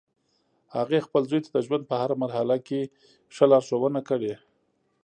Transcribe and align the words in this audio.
هغې 0.75 0.99
خپل 1.07 1.21
زوی 1.29 1.41
ته 1.45 1.49
د 1.53 1.57
ژوند 1.65 1.83
په 1.89 1.95
هر 2.01 2.11
مرحله 2.21 2.55
کې 2.67 2.81
ښه 3.35 3.45
لارښوونه 3.51 3.99
کړی 4.09 4.33